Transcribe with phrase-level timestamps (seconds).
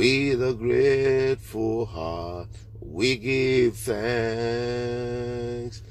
[0.00, 2.48] with a grateful heart.
[2.80, 5.82] We give thanks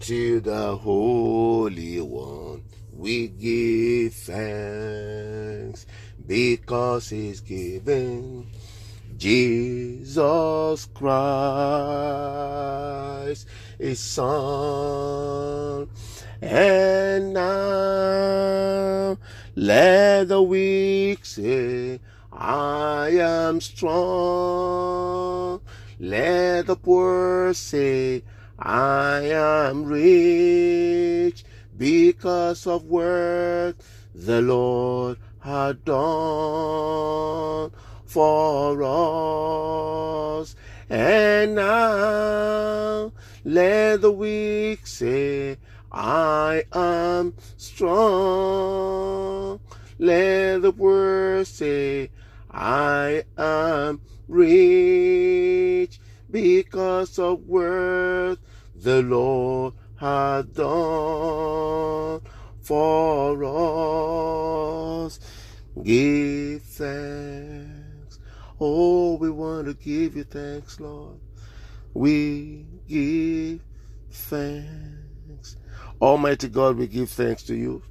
[0.00, 2.62] to the Holy One.
[2.90, 5.84] We give thanks
[6.26, 8.46] because He's given
[9.18, 11.18] Jesus Christ,
[13.78, 15.90] His Son.
[16.40, 19.18] And now
[19.54, 22.00] let the weak say,
[22.40, 25.60] I am strong.
[25.98, 28.22] Let the poor say,
[28.56, 31.44] I am rich
[31.76, 33.78] because of work
[34.14, 37.72] the Lord had done
[38.06, 40.54] for us.
[40.88, 43.12] And now
[43.44, 45.56] let the weak say,
[45.90, 49.58] I am strong.
[49.98, 52.10] Let the poor say,
[52.60, 58.38] I am rich because of what
[58.74, 62.20] the Lord has done
[62.60, 63.44] for
[65.06, 65.20] us.
[65.84, 68.18] Give thanks.
[68.60, 71.20] Oh, we want to give you thanks, Lord.
[71.94, 73.60] We give
[74.10, 75.56] thanks.
[76.00, 77.82] Almighty God, we give thanks to you.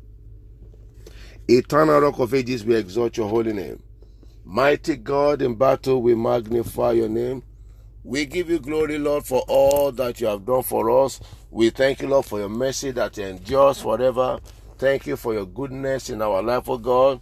[1.48, 3.82] Eternal Rock of Ages, we exalt your holy name.
[4.50, 7.44] Mighty God, in battle, we magnify your name.
[8.06, 11.20] We give you glory, Lord, for all that you have done for us.
[11.52, 14.40] We thank you, Lord, for your mercy that endures forever.
[14.78, 17.20] Thank you for your goodness in our life, oh God.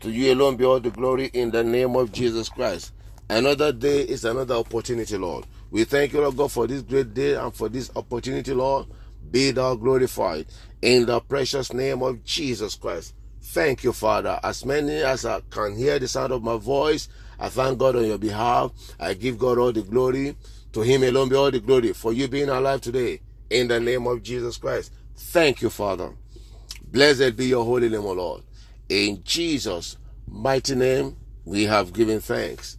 [0.00, 2.92] To you alone be all the glory in the name of Jesus Christ.
[3.30, 5.46] Another day is another opportunity, Lord.
[5.70, 8.88] We thank you, Lord God, for this great day and for this opportunity, Lord.
[9.30, 10.44] Be thou glorified
[10.82, 13.14] in the precious name of Jesus Christ.
[13.50, 14.38] Thank you, Father.
[14.42, 17.08] As many as I can hear the sound of my voice,
[17.38, 18.72] I thank God on your behalf.
[19.00, 20.36] I give God all the glory.
[20.72, 23.20] To Him alone be all the glory for you being alive today.
[23.48, 24.92] In the name of Jesus Christ.
[25.16, 26.10] Thank you, Father.
[26.90, 28.42] Blessed be your holy name, O Lord.
[28.88, 29.96] In Jesus'
[30.28, 32.76] mighty name, we have given thanks.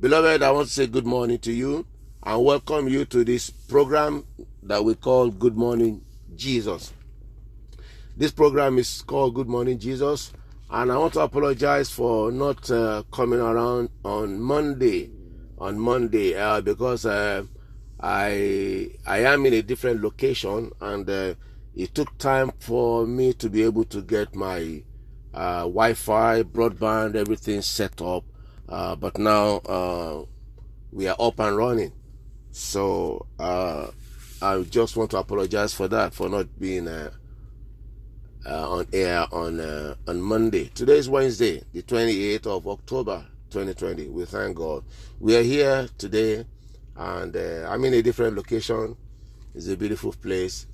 [0.00, 1.86] Beloved, I want to say good morning to you
[2.22, 4.24] and welcome you to this program
[4.62, 6.02] that we call Good Morning
[6.34, 6.92] Jesus.
[8.18, 10.32] This program is called Good Morning Jesus,
[10.70, 15.10] and I want to apologize for not uh, coming around on Monday.
[15.58, 17.42] On Monday, uh, because uh,
[18.00, 21.34] I I am in a different location, and uh,
[21.74, 24.82] it took time for me to be able to get my
[25.34, 28.24] uh, Wi-Fi, broadband, everything set up.
[28.66, 30.26] Uh, but now
[30.90, 31.92] we are up and running,
[32.50, 36.88] so I just want to apologize for that, for not being
[38.48, 40.70] uh, on air on uh, on Monday.
[40.74, 44.08] Today is Wednesday, the 28th of October, 2020.
[44.08, 44.84] We thank God.
[45.18, 46.46] We are here today,
[46.96, 48.96] and uh, I'm in a different location.
[49.54, 50.66] It's a beautiful place.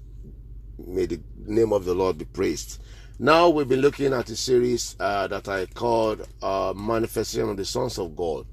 [0.86, 2.82] May the name of the Lord be praised.
[3.18, 7.64] Now we've been looking at a series uh, that I called uh, "Manifestation of the
[7.64, 8.46] Sons of God."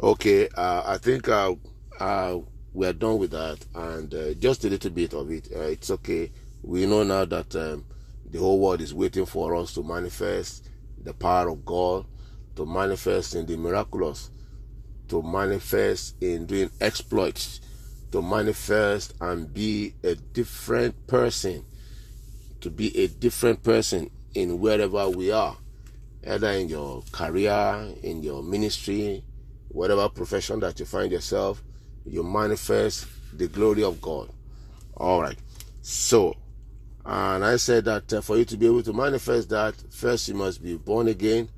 [0.00, 1.26] Okay, uh, I think
[2.74, 5.48] we are done with that, and just a little bit of it.
[5.50, 6.30] it's okay.
[6.62, 7.56] We know now that.
[7.56, 7.86] Um,
[8.32, 10.68] the whole world is waiting for us to manifest
[11.04, 12.06] the power of God,
[12.56, 14.30] to manifest in the miraculous,
[15.08, 17.60] to manifest in doing exploits,
[18.10, 21.62] to manifest and be a different person,
[22.62, 25.56] to be a different person in wherever we are,
[26.26, 29.22] either in your career, in your ministry,
[29.68, 31.62] whatever profession that you find yourself,
[32.06, 33.06] you manifest
[33.36, 34.30] the glory of God.
[34.96, 35.38] All right.
[35.82, 36.34] So,
[37.04, 40.34] and I said that uh, for you to be able to manifest that, first you
[40.34, 41.48] must be born again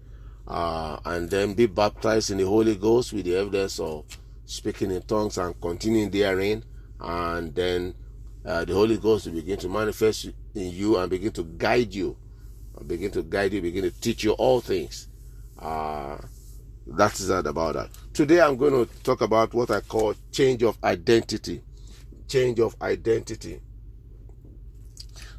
[0.49, 4.05] uh, and then be baptized in the Holy Ghost with the evidence of
[4.46, 6.64] speaking in tongues and continuing therein.
[7.00, 7.94] And then
[8.44, 10.35] uh, the Holy Ghost will begin to manifest in
[10.70, 12.17] you and begin to guide you,
[12.87, 15.08] begin to guide you, begin to teach you all things.
[15.58, 16.17] Uh,
[16.87, 17.91] that is that about that.
[18.12, 21.62] Today I'm going to talk about what I call change of identity.
[22.29, 23.61] Change of identity.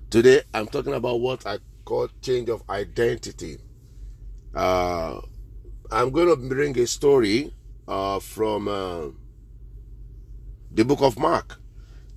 [0.09, 3.57] Today, I'm talking about what I call change of identity.
[4.53, 5.19] Uh,
[5.91, 7.53] I'm going to bring a story
[7.87, 9.07] uh, from uh,
[10.71, 11.59] the book of Mark.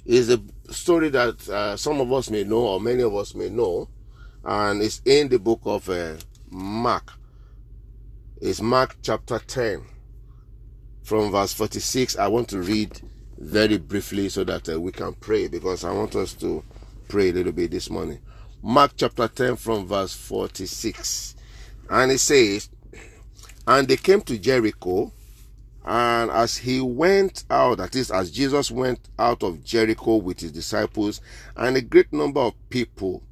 [0.04, 0.40] It's a
[0.72, 3.88] story that uh, some of us may know, or many of us may know,
[4.44, 6.16] and it's in the book of uh,
[6.50, 7.14] Mark.
[8.40, 9.82] It's Mark chapter 10,
[11.02, 12.18] from verse 46.
[12.18, 13.00] I want to read
[13.38, 16.62] very briefly so that uh, we can pray because I want us to
[17.08, 18.20] pray a little bit this morning.
[18.62, 21.36] Mark chapter 10 from verse 46.
[21.88, 22.68] And it says,
[23.66, 25.10] And they came to Jericho,
[25.86, 30.52] and as he went out, that is, as Jesus went out of Jericho with his
[30.52, 31.22] disciples,
[31.56, 33.22] and a great number of people,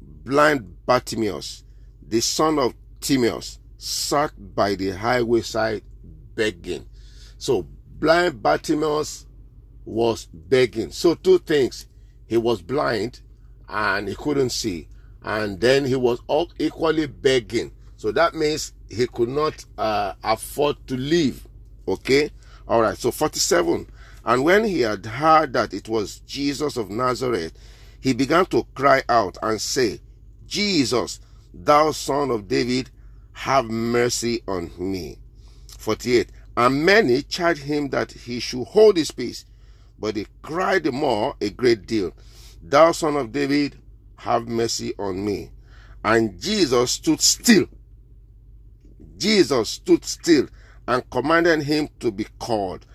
[0.00, 1.64] blind Bartimaeus,
[2.06, 5.82] the son of Timaeus, sat by the highway side
[6.36, 6.86] begging.
[7.36, 7.66] So,
[7.98, 9.26] blind Bartimaeus
[9.84, 10.92] was begging.
[10.92, 11.86] So, two things.
[12.26, 13.20] He was blind
[13.68, 14.88] and he couldn't see.
[15.22, 16.20] And then he was
[16.58, 17.72] equally begging.
[17.96, 21.46] So that means he could not uh, afford to leave.
[21.88, 22.30] Okay?
[22.68, 22.96] All right.
[22.96, 23.86] So 47.
[24.26, 27.52] And when he had heard that it was Jesus of Nazareth,
[28.00, 30.00] he began to cry out and say,
[30.46, 31.20] Jesus,
[31.52, 32.90] thou son of David,
[33.32, 35.18] have mercy on me.
[35.78, 36.30] 48.
[36.56, 39.44] And many charged him that he should hold his peace,
[39.98, 42.12] but he cried the more a great deal,
[42.66, 43.76] Thou son of David,
[44.16, 45.50] have mercy on me.
[46.02, 47.66] And Jesus stood still.
[49.18, 50.48] Jesus stood still
[50.88, 52.86] and commanded him to be called.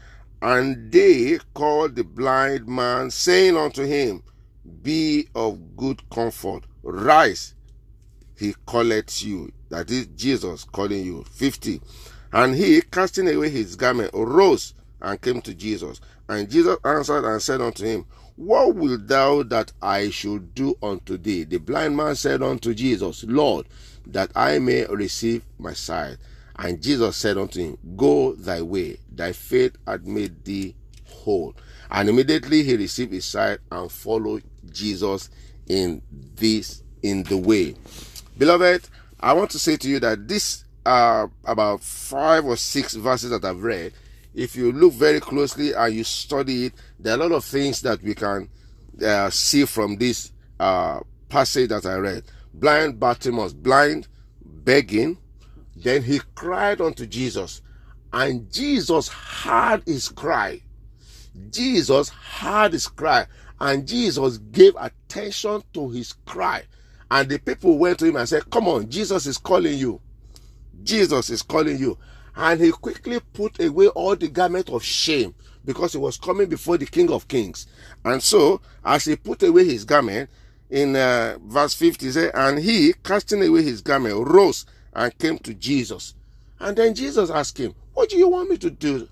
[0.41, 4.23] And they called the blind man, saying unto him,
[4.81, 7.53] Be of good comfort, rise,
[8.37, 9.51] he calleth you.
[9.69, 11.23] That is Jesus calling you.
[11.31, 11.81] 50.
[12.31, 15.99] And he, casting away his garment, arose and came to Jesus.
[16.27, 18.05] And Jesus answered and said unto him,
[18.39, 21.43] what wilt thou that I should do unto thee?
[21.43, 23.65] The blind man said unto Jesus, Lord,
[24.07, 26.15] that I may receive my sight.
[26.55, 31.53] And Jesus said unto him, Go thy way, thy faith hath made thee whole.
[31.91, 35.29] And immediately he received his sight and followed Jesus
[35.67, 36.01] in
[36.35, 37.75] this in the way.
[38.37, 38.87] Beloved,
[39.19, 43.43] I want to say to you that this uh about five or six verses that
[43.43, 43.91] I've read
[44.33, 47.81] if you look very closely and you study it, there are a lot of things
[47.81, 48.49] that we can
[49.03, 50.99] uh, see from this uh,
[51.29, 52.23] passage that I read.
[52.53, 54.07] Blind Bartimaeus, blind,
[54.43, 55.17] begging.
[55.75, 57.61] Then he cried unto Jesus,
[58.11, 60.61] and Jesus heard his cry.
[61.51, 63.25] Jesus heard his cry,
[63.61, 66.63] and Jesus gave attention to his cry.
[67.11, 70.01] And the people went to him and said, Come on, Jesus is calling you.
[70.83, 71.97] Jesus is calling you.
[72.35, 75.35] And he quickly put away all the garment of shame
[75.65, 77.67] because he was coming before the King of Kings.
[78.05, 80.29] And so, as he put away his garment,
[80.69, 85.39] in uh, verse 50, he said, And he, casting away his garment, rose and came
[85.39, 86.13] to Jesus.
[86.59, 89.07] And then Jesus asked him, What do you want me to do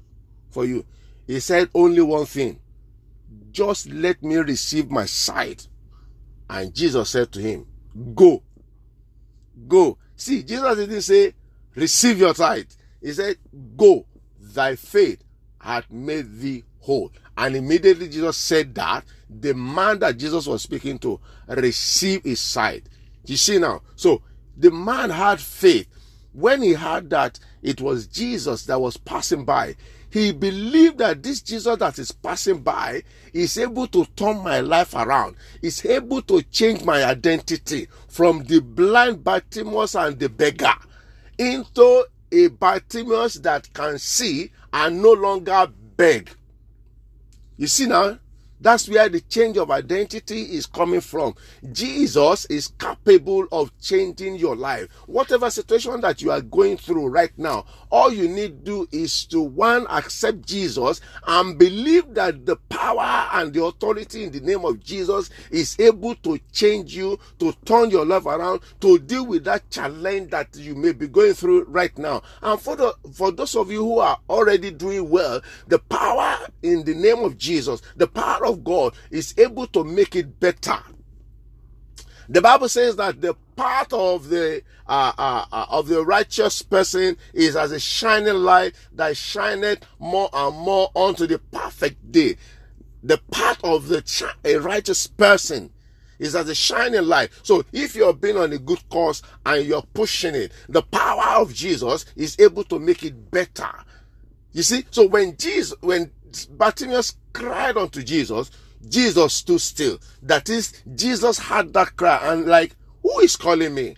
[0.49, 0.85] for you?
[1.25, 2.59] He said, Only one thing.
[3.51, 5.67] Just let me receive my sight.
[6.49, 7.65] And Jesus said to him,
[8.13, 8.43] Go.
[9.67, 9.97] Go.
[10.15, 11.33] See, Jesus didn't say,
[11.75, 12.76] Receive your sight.
[13.01, 13.37] He said,
[13.75, 14.05] Go,
[14.39, 15.23] thy faith
[15.59, 17.11] hath made thee whole.
[17.37, 22.87] And immediately Jesus said that, the man that Jesus was speaking to received his sight.
[23.25, 23.81] You see now?
[23.95, 24.21] So
[24.55, 25.87] the man had faith.
[26.33, 29.75] When he heard that it was Jesus that was passing by,
[30.09, 34.93] he believed that this Jesus that is passing by is able to turn my life
[34.95, 40.73] around, is able to change my identity from the blind Bartimaeus and the beggar
[41.37, 46.29] into a Bartimaeus that can see and no longer beg.
[47.57, 48.19] You see now,
[48.59, 51.35] that's where the change of identity is coming from.
[51.71, 54.91] Jesus is capable of changing your life.
[55.05, 59.25] Whatever situation that you are going through right now, all you need to do is
[59.25, 64.65] to one, accept Jesus and believe that the power and the authority in the name
[64.65, 69.43] of Jesus is able to change you, to turn your life around, to deal with
[69.45, 72.21] that challenge that you may be going through right now.
[72.41, 76.83] And for the, for those of you who are already doing well, the power in
[76.83, 80.77] the name of Jesus, the power of God is able to make it better.
[82.29, 87.17] The Bible says that the path of the uh, uh, uh, of the righteous person
[87.33, 92.37] is as a shining light that shineth more and more unto the perfect day.
[93.03, 95.71] The path of the ch- a righteous person
[96.19, 97.31] is as a shining light.
[97.43, 101.53] So if you're being on a good course and you're pushing it, the power of
[101.53, 103.69] Jesus is able to make it better.
[104.53, 106.11] You see, so when Jesus, when
[106.51, 108.49] Bartimaeus cried unto Jesus,
[108.89, 109.99] Jesus stood still.
[110.23, 112.75] That is, Jesus had that cry and like,
[113.17, 113.95] who is calling me?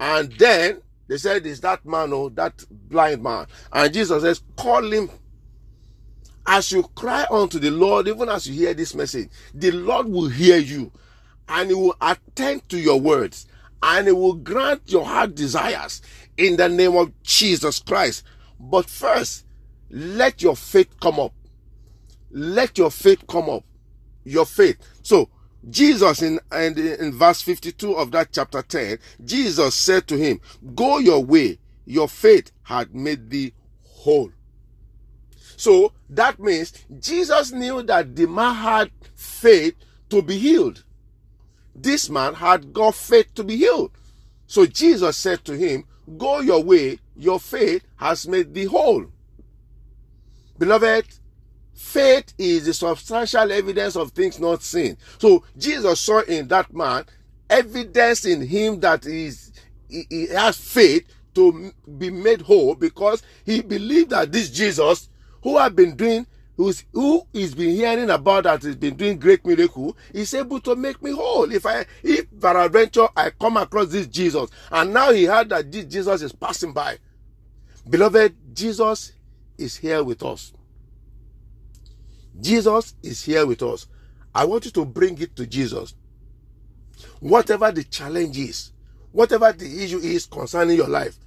[0.00, 3.46] And then They said, Is that man, oh, that blind man?
[3.72, 5.10] And Jesus says, Call him.
[6.46, 10.28] As you cry unto the Lord, even as you hear this message, the Lord will
[10.28, 10.90] hear you
[11.48, 13.46] and he will attend to your words
[13.82, 16.02] and he will grant your heart desires
[16.36, 18.24] in the name of Jesus Christ.
[18.58, 19.44] But first,
[19.90, 21.34] let your faith come up.
[22.30, 23.64] Let your faith come up.
[24.24, 24.78] Your faith.
[25.02, 25.28] So,
[25.68, 30.40] Jesus in, in, in verse 52 of that chapter 10, Jesus said to him,
[30.74, 33.52] Go your way, your faith had made thee
[33.84, 34.32] whole.
[35.56, 39.74] So that means Jesus knew that the man had faith
[40.10, 40.82] to be healed.
[41.74, 43.92] This man had got faith to be healed.
[44.46, 45.84] So Jesus said to him,
[46.18, 49.06] Go your way, your faith has made thee whole.
[50.58, 51.06] Beloved,
[51.74, 54.96] faith is the substantial evidence of things not seen.
[55.18, 57.04] So Jesus saw in that man
[57.48, 59.52] evidence in him that is
[59.88, 65.08] he, he has faith to be made whole because he believed that this Jesus
[65.42, 66.26] who have been doing
[66.56, 70.76] who's who is been hearing about that has been doing great miracle is able to
[70.76, 75.24] make me whole if i if peradventure i come across this jesus and now he
[75.24, 76.96] heard that this jesus is passing by
[77.88, 79.12] beloved jesus
[79.56, 80.52] is here with us
[82.40, 83.86] jesus is here with us
[84.34, 85.94] i want you to bring it to jesus
[87.20, 88.72] whatever the challenge is
[89.12, 91.18] whatever the issue is concerning your life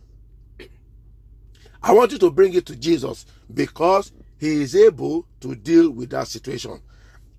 [1.88, 6.10] I want you to bring it to Jesus because he is able to deal with
[6.10, 6.82] that situation.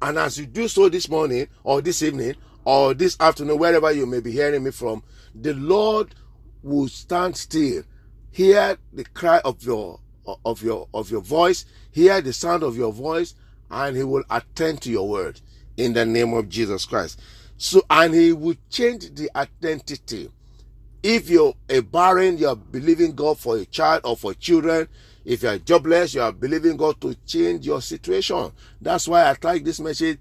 [0.00, 4.06] And as you do so this morning or this evening or this afternoon, wherever you
[4.06, 5.02] may be hearing me from,
[5.34, 6.14] the Lord
[6.62, 7.82] will stand still,
[8.30, 9.98] hear the cry of your
[10.44, 13.34] of your of your voice, hear the sound of your voice,
[13.70, 15.40] and he will attend to your word
[15.76, 17.20] in the name of Jesus Christ.
[17.58, 20.30] So and he will change the identity
[21.06, 24.88] if you're a barren, you're believing God for a child or for children.
[25.24, 28.50] If you're jobless, you are believing God to change your situation.
[28.80, 30.18] That's why I like this message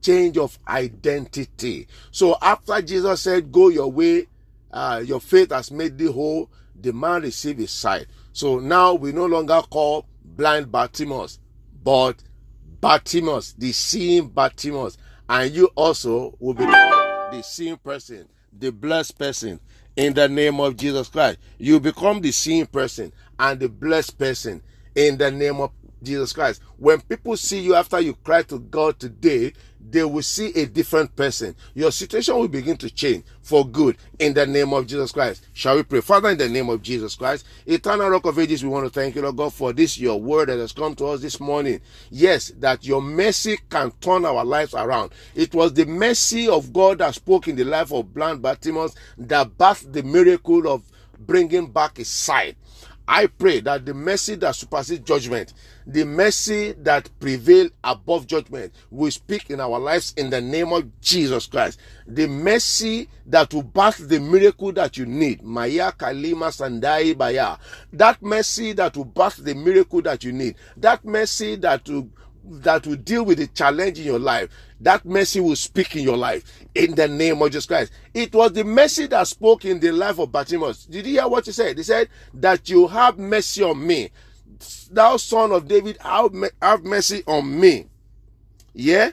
[0.00, 1.88] change of identity.
[2.12, 4.28] So after Jesus said, Go your way,
[4.70, 6.48] uh, your faith has made thee whole,
[6.80, 8.06] the man received his sight.
[8.32, 11.40] So now we no longer call blind Bartimaeus,
[11.82, 12.14] but
[12.80, 14.96] Bartimaeus, the seeing Bartimaeus.
[15.28, 16.72] And you also will become
[17.32, 19.60] the seeing person, the blessed person,
[19.96, 21.38] in the name of Jesus Christ.
[21.58, 24.62] You become the seeing person and the blessed person
[24.94, 25.70] in the name of
[26.02, 26.62] Jesus Christ.
[26.76, 29.52] When people see you after you cry to God today,
[29.90, 31.54] they will see a different person.
[31.74, 35.46] Your situation will begin to change for good in the name of Jesus Christ.
[35.52, 36.00] Shall we pray?
[36.00, 39.14] Father, in the name of Jesus Christ, eternal rock of ages, we want to thank
[39.14, 41.80] you, Lord God, for this, your word that has come to us this morning.
[42.10, 45.12] Yes, that your mercy can turn our lives around.
[45.34, 49.56] It was the mercy of God that spoke in the life of blind Bartimaeus that
[49.56, 50.82] birthed the miracle of
[51.18, 52.56] bringing back his sight.
[53.10, 55.54] I pray that the mercy that supersedes judgment,
[55.86, 61.00] the mercy that prevails above judgment, will speak in our lives in the name of
[61.00, 61.80] Jesus Christ.
[62.06, 65.42] The mercy that will birth the miracle that you need.
[65.42, 67.56] Maya Kalima Sandai Baya.
[67.94, 70.56] That mercy that will birth the miracle that you need.
[70.76, 72.10] That mercy that will
[72.50, 74.50] that will deal with the challenge in your life,
[74.80, 77.92] that mercy will speak in your life in the name of Jesus Christ.
[78.14, 80.86] It was the mercy that spoke in the life of Bartimaeus.
[80.86, 81.76] Did you hear what he said?
[81.76, 84.10] He said, That you have mercy on me.
[84.90, 87.86] Thou son of David, have mercy on me.
[88.74, 89.10] Yeah?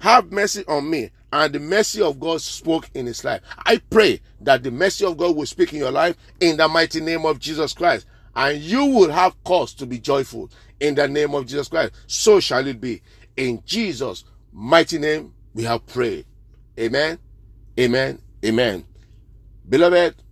[0.00, 1.10] Have mercy on me.
[1.32, 3.42] And the mercy of God spoke in his life.
[3.58, 7.00] I pray that the mercy of God will speak in your life in the mighty
[7.00, 8.06] name of Jesus Christ.
[8.38, 11.92] And you will have cause to be joyful in the name of Jesus Christ.
[12.06, 13.02] So shall it be.
[13.36, 16.24] In Jesus' mighty name, we have prayed.
[16.78, 17.18] Amen.
[17.80, 18.22] Amen.
[18.44, 18.84] Amen.
[19.68, 20.22] Beloved,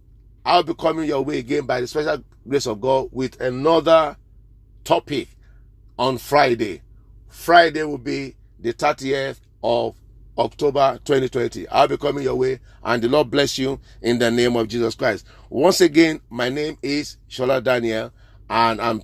[0.45, 4.17] I'll be coming your way again by the special grace of God with another
[4.85, 5.27] topic
[5.99, 6.83] on Friday.
[7.29, 9.97] Friday will be the 30th of
[10.39, 11.69] October 2020.
[11.69, 14.95] I'll be coming your way and the Lord bless you in the name of Jesus
[14.95, 15.27] Christ.
[15.49, 18.13] Once again, my name is Shola Daniel
[18.49, 19.03] and I'm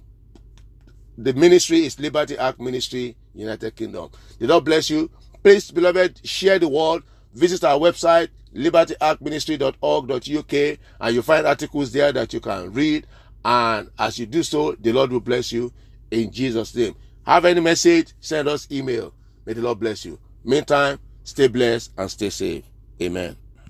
[1.18, 4.10] the ministry is Liberty Ark Ministry, United Kingdom.
[4.38, 5.10] The Lord bless you.
[5.42, 7.02] Please, beloved, share the word.
[7.34, 13.06] Visit our website, libertyarkministry.org.uk, and you'll find articles there that you can read.
[13.44, 15.72] And as you do so, the Lord will bless you
[16.10, 16.94] in Jesus' name.
[17.26, 19.12] Have any message, send us email.
[19.44, 20.18] May the Lord bless you.
[20.44, 22.64] Meantime, stay blessed and stay safe.
[23.00, 23.36] Amen.